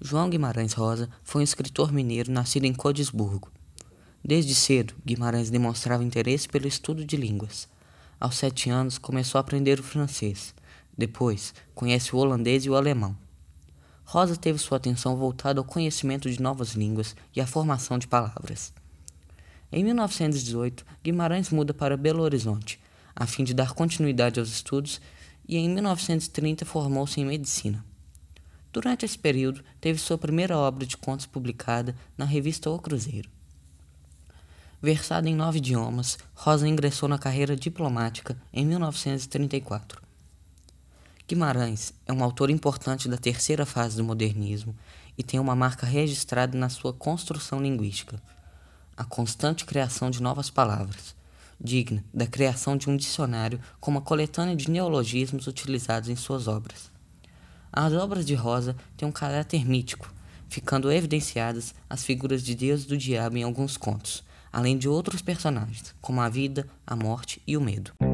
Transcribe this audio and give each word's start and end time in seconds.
João 0.00 0.30
Guimarães 0.30 0.74
Rosa 0.74 1.10
foi 1.24 1.40
um 1.40 1.44
escritor 1.44 1.92
mineiro 1.92 2.30
nascido 2.30 2.64
em 2.64 2.72
Codesburgo. 2.72 3.50
Desde 4.24 4.54
cedo, 4.54 4.94
Guimarães 5.04 5.50
demonstrava 5.50 6.04
interesse 6.04 6.48
pelo 6.48 6.68
estudo 6.68 7.04
de 7.04 7.16
línguas. 7.16 7.68
Aos 8.20 8.36
sete 8.36 8.70
anos, 8.70 8.96
começou 8.96 9.38
a 9.38 9.40
aprender 9.40 9.80
o 9.80 9.82
francês. 9.82 10.54
Depois, 10.96 11.52
conhece 11.74 12.14
o 12.14 12.18
holandês 12.18 12.64
e 12.64 12.70
o 12.70 12.76
alemão. 12.76 13.16
Rosa 14.04 14.36
teve 14.36 14.58
sua 14.58 14.76
atenção 14.76 15.16
voltada 15.16 15.58
ao 15.58 15.64
conhecimento 15.64 16.30
de 16.30 16.40
novas 16.40 16.74
línguas 16.74 17.16
e 17.34 17.40
à 17.40 17.46
formação 17.46 17.98
de 17.98 18.06
palavras. 18.06 18.72
Em 19.72 19.82
1918, 19.82 20.86
Guimarães 21.02 21.50
muda 21.50 21.74
para 21.74 21.96
Belo 21.96 22.22
Horizonte, 22.22 22.80
a 23.16 23.26
fim 23.26 23.42
de 23.42 23.52
dar 23.52 23.74
continuidade 23.74 24.38
aos 24.38 24.48
estudos, 24.48 25.00
e 25.46 25.56
em 25.56 25.68
1930 25.68 26.64
formou-se 26.64 27.20
em 27.20 27.24
medicina. 27.24 27.84
Durante 28.72 29.04
esse 29.04 29.18
período, 29.18 29.64
teve 29.80 29.98
sua 29.98 30.18
primeira 30.18 30.56
obra 30.56 30.86
de 30.86 30.96
contos 30.96 31.26
publicada 31.26 31.96
na 32.16 32.24
revista 32.24 32.70
O 32.70 32.78
Cruzeiro. 32.78 33.30
Versada 34.80 35.28
em 35.28 35.34
nove 35.34 35.58
idiomas, 35.58 36.18
Rosa 36.34 36.68
ingressou 36.68 37.08
na 37.08 37.18
carreira 37.18 37.56
diplomática 37.56 38.40
em 38.52 38.64
1934. 38.64 40.00
Guimarães 41.26 41.92
é 42.06 42.12
um 42.12 42.22
autor 42.22 42.48
importante 42.48 43.08
da 43.08 43.16
terceira 43.16 43.66
fase 43.66 43.96
do 43.96 44.04
modernismo 44.04 44.74
e 45.16 45.22
tem 45.22 45.40
uma 45.40 45.56
marca 45.56 45.84
registrada 45.84 46.56
na 46.56 46.68
sua 46.68 46.92
construção 46.92 47.60
linguística, 47.60 48.22
a 48.96 49.04
constante 49.04 49.64
criação 49.64 50.10
de 50.10 50.22
novas 50.22 50.48
palavras, 50.48 51.14
digna 51.60 52.04
da 52.14 52.26
criação 52.26 52.76
de 52.76 52.88
um 52.88 52.96
dicionário 52.96 53.60
com 53.80 53.90
uma 53.90 54.00
coletânea 54.00 54.54
de 54.54 54.70
neologismos 54.70 55.46
utilizados 55.46 56.08
em 56.08 56.16
suas 56.16 56.46
obras. 56.46 56.90
As 57.72 57.92
obras 57.92 58.26
de 58.26 58.34
Rosa 58.34 58.74
têm 58.96 59.08
um 59.08 59.12
caráter 59.12 59.64
mítico, 59.64 60.12
ficando 60.48 60.90
evidenciadas 60.90 61.74
as 61.88 62.04
figuras 62.04 62.42
de 62.42 62.54
Deus 62.54 62.84
e 62.84 62.88
do 62.88 62.96
diabo 62.96 63.36
em 63.36 63.42
alguns 63.42 63.76
contos, 63.76 64.24
além 64.52 64.78
de 64.78 64.88
outros 64.88 65.20
personagens, 65.20 65.94
como 66.00 66.20
a 66.20 66.28
vida, 66.28 66.66
a 66.86 66.96
morte 66.96 67.42
e 67.46 67.56
o 67.56 67.60
medo. 67.60 68.07